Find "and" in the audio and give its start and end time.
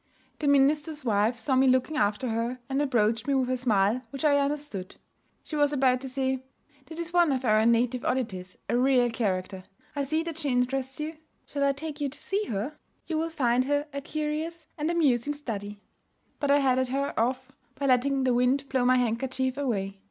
2.67-2.81, 14.75-14.89